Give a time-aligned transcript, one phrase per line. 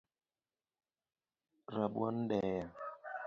[1.73, 2.67] Rabuon deya